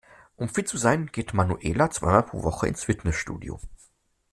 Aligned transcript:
Um 0.35 0.49
fit 0.49 0.67
zu 0.67 0.77
sein, 0.77 1.11
geht 1.11 1.35
Manuela 1.35 1.91
zweimal 1.91 2.23
pro 2.23 2.41
Woche 2.41 2.67
ins 2.67 2.85
Fitnessstudio. 2.85 3.59